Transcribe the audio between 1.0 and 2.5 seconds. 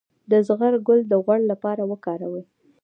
د غوړ لپاره وکاروئ